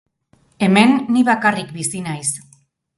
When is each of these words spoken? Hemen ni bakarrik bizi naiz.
Hemen 0.67 0.95
ni 1.17 1.23
bakarrik 1.29 1.73
bizi 1.79 2.05
naiz. 2.11 2.29